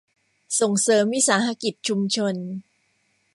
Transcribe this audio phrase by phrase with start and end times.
[0.59, 2.35] ส่งเสริมวิสาหกิจชุมชน